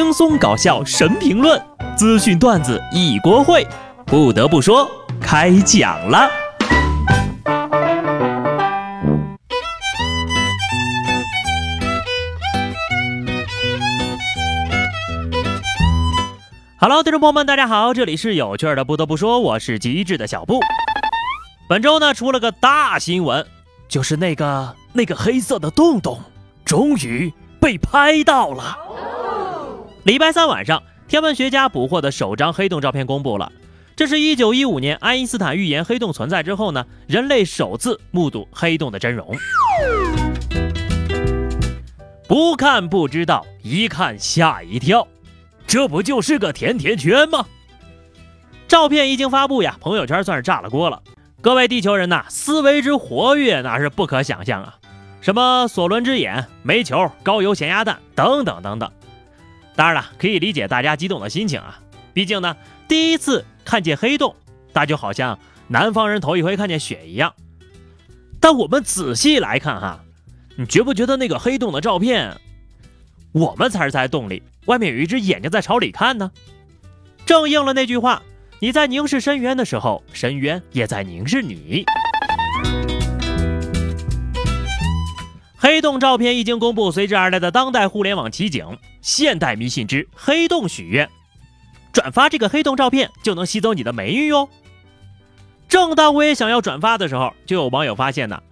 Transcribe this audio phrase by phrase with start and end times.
[0.00, 1.60] 轻松搞笑神评论，
[1.96, 3.66] 资讯段子一锅烩。
[4.06, 4.88] 不得不说，
[5.20, 6.30] 开讲了。
[16.78, 18.84] Hello，听众朋友们，大家好，这里是有趣的。
[18.84, 20.60] 不得不说，我是机智的小布。
[21.68, 23.44] 本周呢，出了个大新闻，
[23.88, 26.20] 就是那个那个黑色的洞洞，
[26.64, 28.78] 终于被拍到了。
[30.08, 33.52] 礼拜三晚上，天文学家捕获的首张黑洞照片公布了。
[33.94, 39.36] 这是一九一五年爱因斯坦预言黑洞存在之后呢，人类首次目睹黑洞的真容。
[42.26, 45.06] 不看不知道，一看吓一跳，
[45.66, 47.44] 这不就是个甜甜圈吗？
[48.66, 51.02] 照片一经发布呀，朋友圈算是炸了锅了。
[51.42, 54.74] 各位地球人呐，思维之活跃那是不可想象啊！
[55.20, 58.90] 什么索伦之眼、煤球、高油咸鸭蛋等等等等。
[59.78, 61.78] 当然了，可以理解大家激动的心情啊，
[62.12, 62.56] 毕竟呢，
[62.88, 64.34] 第一次看见黑洞，
[64.72, 67.32] 那就好像南方人头一回看见雪一样。
[68.40, 70.00] 但我们仔细来看哈，
[70.56, 72.40] 你觉不觉得那个黑洞的照片，
[73.30, 76.32] 我们才是在洞里，外面有一只眼睛在朝里看呢？
[77.24, 78.20] 正应了那句话。
[78.58, 81.84] 你在凝视深渊的时候，深渊也在凝视你。
[85.68, 91.06] 黑洞照片一经公布，随之而来的当代互联网奇景——现代迷信之黑洞许愿，
[91.92, 94.48] 转发这个黑洞照片就能吸走你的霉运哟。
[95.68, 98.42] 正当我也想要转发的时候，就有网友发现呢，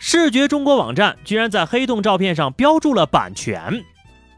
[0.00, 3.84] 视觉中国网站居然在黑洞照片上标注了版权。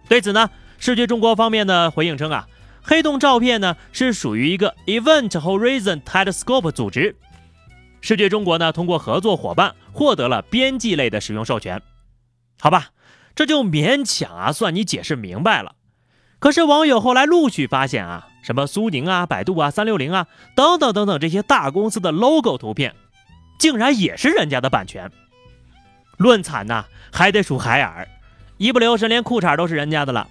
[0.07, 2.47] 对此呢，视觉中国方面的回应称啊。
[2.83, 7.17] 黑洞照片呢是属于一个 Event Horizon Telescope 组织，
[8.03, 11.81] 视觉中国呢通过合作伙伴获得了编辑类的使用授权，
[12.61, 12.91] 好吧，
[13.35, 15.75] 这就勉强啊算你解释明白了。
[16.39, 22.95] 可是网友后来陆续发现啊，什么苏宁啊、百度啊、三六零啊等等等等这些大公司的 logo 图片，
[23.59, 25.11] 竟然也是人家的版权。
[26.19, 28.09] 论惨呐，还得数海尔，
[28.59, 30.29] 一不留神连裤衩都是人家的了，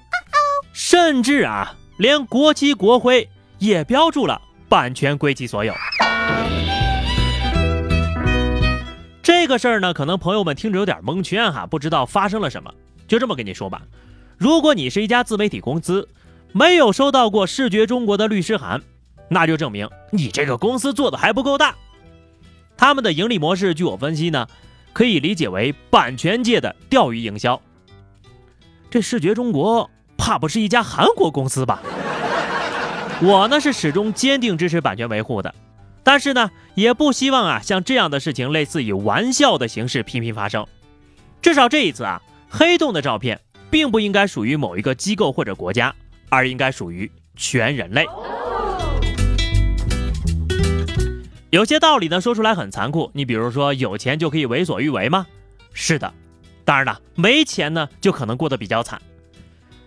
[0.73, 1.75] 甚至啊。
[1.97, 5.73] 连国旗国徽也标注了版权归其所有。
[9.45, 12.73] 这个事儿呢，可能朋友们听着有点蒙圈哈，不知道发生了什么。
[13.07, 13.83] 就这么跟你说吧，
[14.39, 16.09] 如果你是一家自媒体公司，
[16.51, 18.81] 没有收到过视觉中国的律师函，
[19.29, 21.75] 那就证明你这个公司做的还不够大。
[22.75, 24.47] 他们的盈利模式，据我分析呢，
[24.93, 27.61] 可以理解为版权界的钓鱼营销。
[28.89, 29.87] 这视觉中国。
[30.17, 31.83] 怕不是一家韩国公司吧？
[33.21, 35.53] 我呢是始终坚定支持版权维护的，
[36.05, 40.65] 但是呢也不希望啊像这样的事情类似以玩笑的形式频频发生。
[41.41, 45.93] 至少这一次啊，黑洞的照片并不应该属于某一个机构或者国家，
[46.29, 48.05] 而应该属于全人类。
[51.49, 55.25] 有些道理呢说出来很残酷，你比如说有钱就可以为所欲为吗？
[55.73, 56.13] 是的，
[56.63, 59.01] 当然了，没钱呢就可能过得比较惨。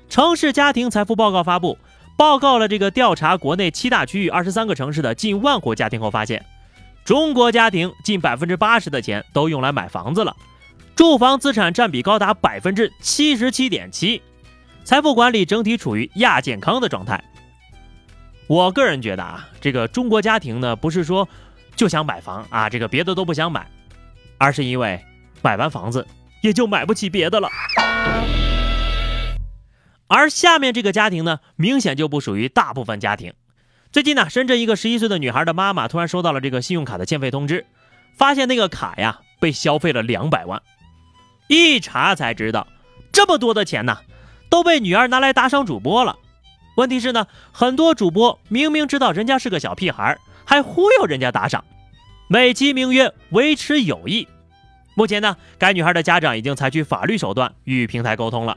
[0.08, 1.78] 城市家庭财富报告发布，
[2.18, 6.44] 报告了这个调查国内七大区域二十三个城市的近万户家庭后发现，
[7.04, 10.34] 中国家庭近百分之八十的钱都用来买房子了，
[10.96, 14.20] 住房资产占比高达百分之七十七点七，
[14.82, 17.22] 财富管理整体处于亚健康的状态。
[18.48, 21.28] 我个人觉得啊，这个中国家庭呢，不是说
[21.76, 23.64] 就想买房啊，这个别的都不想买，
[24.38, 25.00] 而是因为
[25.40, 26.04] 买完房子
[26.42, 27.48] 也就买不起别的了。
[30.08, 33.32] 而下面这个家庭呢，明显就不属于大部分家庭。
[33.92, 37.66] 最近呢，深圳一个十一岁的女孩的妈妈突然收到了这个信用卡的欠费通知，
[38.16, 40.60] 发现那个卡呀被消费了两百万。
[41.46, 42.66] 一查才知道，
[43.12, 43.98] 这么多的钱呢，
[44.50, 46.16] 都被女儿拿来打赏主播了。
[46.76, 51.64] 问题是呢，很多主播明明知道人家是个小屁孩，还忽悠人家打赏，
[52.28, 54.26] 美其名曰维持友谊。
[54.94, 58.56] 目前呢，该女孩的家长已经采取法律手段与平台沟通了。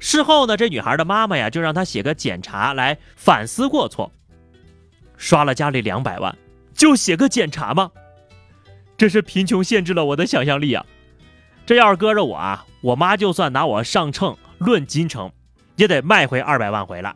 [0.00, 4.10] 事后呢，这女孩的妈妈呀，就让她写个检查来反思过错。
[5.16, 6.36] 刷了家里两百万，
[6.74, 7.90] 就写个检查吗？
[8.96, 10.84] 这是贫穷限制了我的想象力啊！
[11.66, 15.30] 这要是搁着我啊，我妈就算拿我上秤论斤称，
[15.76, 17.14] 也得卖回二百万回来。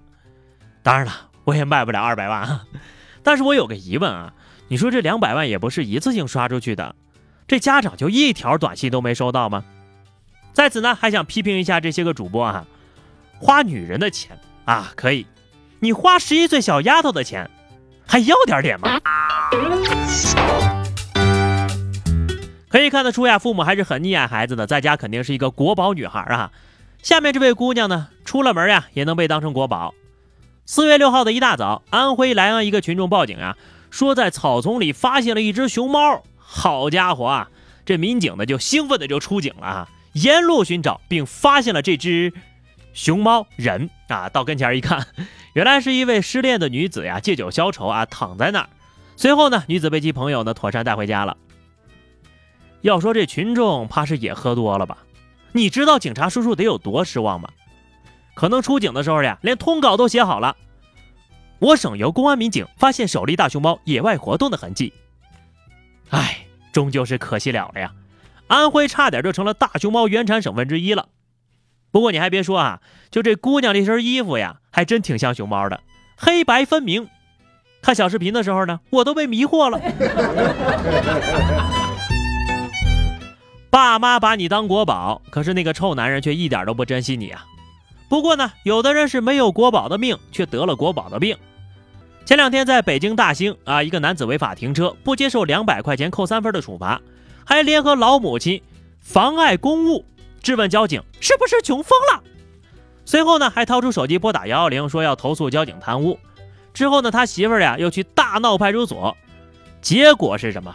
[0.83, 1.13] 当然了，
[1.45, 2.67] 我也卖不了二百万啊。
[3.23, 4.35] 但是我有个疑问啊，
[4.69, 6.95] 你说这两百万也不是一次性刷出去的，
[7.49, 9.65] 这家长就一条短信都没收到吗？
[10.53, 12.67] 在此呢，还想批评一下这些个主播啊。
[13.45, 15.27] 花女人的钱啊，可以，
[15.79, 17.51] 你花十一岁小丫头的钱，
[18.07, 18.99] 还要点脸吗？
[22.71, 26.51] 可以看得出呀，父母还是很溺爱孩子的，在家肯定是一个国宝女孩啊。
[27.03, 29.93] 下面这位姑娘呢，出了门呀也能被当成国宝。
[30.65, 33.59] 四月六号的一大早，安徽莱阳一个群众报警啊，
[33.91, 36.23] 说在草丛里发现了一只熊猫。
[36.39, 37.51] 好家伙啊，
[37.85, 42.33] 这民警呢就兴奋的就出警了啊，沿路寻找，并发现了这只
[42.95, 44.31] 熊猫人啊。
[44.31, 45.07] 到跟前一看，
[45.53, 48.69] 原来是一位失恋的女子呀，借酒消愁啊，躺在那儿。
[49.17, 51.37] 随后呢，女子被其朋友呢妥善带回家了。
[52.81, 54.99] 要说这群众怕是也喝多了吧？
[55.53, 57.49] 你知道警察叔叔得有多失望吗？
[58.35, 60.57] 可能出警的时候呀，连通稿都写好了。
[61.61, 64.93] 我省由公安民警发现首例大熊猫野外活动的痕迹。
[66.11, 67.93] 唉，终究是可惜了了呀！
[68.49, 71.09] 安徽差点就成了大熊猫原产省份之一了。
[71.95, 75.79] 不过你还别说啊，就这姑娘这身衣服呀，还真挺像熊猫的，
[76.17, 77.09] 黑白分明。
[77.81, 79.81] 看小视频的时候呢，我都被迷惑了。
[83.71, 87.47] 爸妈把你当国宝，可是那个臭男人却一点都不珍惜你啊！
[88.09, 91.37] 不过呢，有的人是没有国宝的命，却得了国宝的病。
[92.25, 97.01] 前两天在北京大兴啊，一个男子违法停车，不接受两百块钱扣三分的处罚，
[97.45, 98.61] 还联合老母亲
[98.99, 100.05] 妨碍公务，
[100.45, 102.23] 质问交警是不是穷疯了。
[103.05, 106.21] 随后呢，还掏出手机拨打幺幺零，说要投诉交警贪污。
[106.73, 109.17] 之后呢，他媳妇儿呀又去大闹派出所，
[109.81, 110.75] 结果是什么？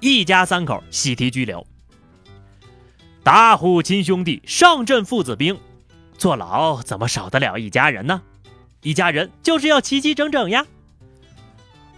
[0.00, 1.66] 一家三口喜提拘留。
[3.22, 5.58] 打虎亲兄弟，上阵父子兵。
[6.18, 8.22] 坐牢怎么少得了一家人呢？
[8.82, 10.64] 一家人就是要齐齐整整呀。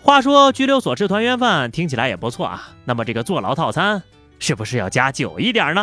[0.00, 4.02] 话说拘留所吃团圆饭听起来也不错啊，那么这个坐牢套餐
[4.38, 5.82] 是不是要加久一点呢？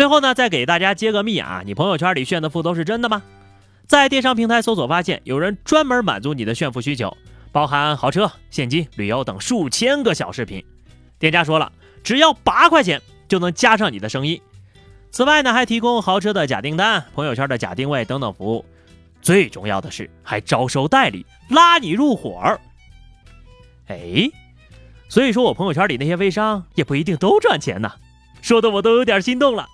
[0.00, 3.22] 最后呢，再给大家揭个秘啊，你朋友圈里炫的富都是真的吗？
[3.86, 7.14] 在电商平台搜索发现，有人专门满足你的炫富需求，
[7.52, 10.64] 包含豪车、现金、旅游等数千个小视频。
[11.18, 11.70] 店家说了，
[12.02, 14.40] 只要八块钱就能加上你的生意。
[15.10, 18.64] 此外呢，还提供豪车的假订单、朋友圈的假定位等等服务。
[19.20, 22.58] 最重要的是，还招收代理，拉你入伙儿。
[23.88, 24.30] 哎，
[25.10, 27.92] 所以说我朋友圈里那些微商也不一定都赚钱呢，
[28.40, 29.68] 说的我都有点心动了。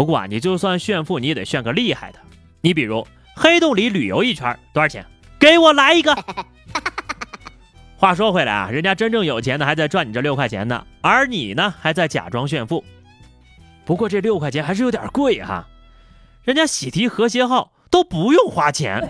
[0.00, 2.18] 不过啊，你就算炫富，你也得炫个厉害的。
[2.62, 3.06] 你比如
[3.36, 5.04] 黑洞里旅游一圈多少钱？
[5.38, 6.16] 给我来一个。
[7.98, 12.82] 话说回来啊，人家真正有钱的还在赚你这六块钱呢，而你呢还在假装炫富。
[13.84, 15.68] 不过这六块钱还是有点贵哈，
[16.44, 19.06] 人家喜提和谐号都不用花钱。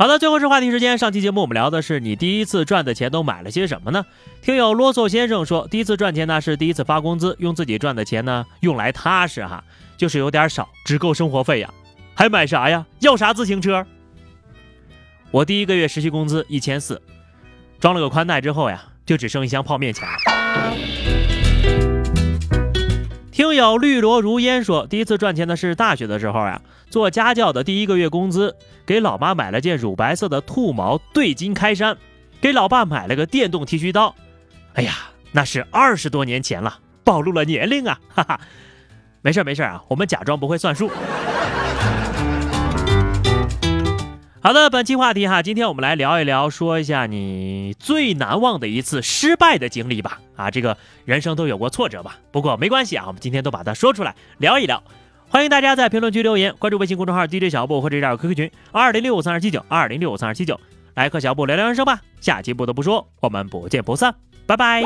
[0.00, 0.96] 好的，最后是话题时间。
[0.96, 4.06] 上期节目我们聊的是你第一次赚的钱都买了些什么呢？
[4.40, 9.62] 听友啰嗦先生说，第一次赚钱呢是第一次发工资，用自己赚的钱呢用来踏实哈，
[9.98, 11.70] 就是有点少，只够生活费呀，
[12.14, 12.86] 还买啥呀？
[13.00, 13.84] 要啥自行车？
[15.30, 16.98] 我第一个月实习工资一千四，
[17.78, 18.82] 装了个宽带之后呀。
[19.04, 20.14] 就只剩一箱泡面钱了。
[23.50, 28.54] 听友绿萝如烟说，第一次赚钱的是大学的时候呀，做家教的第一个月工资，
[28.86, 31.96] 给老妈买了件乳白色的兔毛对襟开衫，
[32.40, 34.14] 给老爸买了个电动剃须刀。
[34.74, 37.98] 哎呀，那是二十多年前了，暴露了年龄啊！
[38.14, 38.40] 哈哈，
[39.20, 40.88] 没事没事啊，我们假装不会算数。
[44.42, 50.18] 好的，本期话题哈，今天我们来聊一聊，说一下你最难忘的一次失败的经历吧。
[50.34, 54.82] 啊，这个人生都有过挫折吧，不过没关系啊，我们今天都把它说出来聊一聊。
[55.28, 60.58] 欢迎大家在评论区留言，关注微信公众号 DJ 小布或者加入 QQ 群二零六五三二七九二零六五三二七九，
[60.94, 62.00] 来和小布聊聊人生吧。
[62.22, 64.14] 下期不得不说，我们不见不散，
[64.46, 64.82] 拜拜。